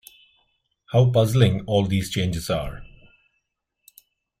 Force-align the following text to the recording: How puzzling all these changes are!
How 0.91 1.11
puzzling 1.11 1.61
all 1.67 1.85
these 1.85 2.09
changes 2.09 2.49
are! 2.49 2.81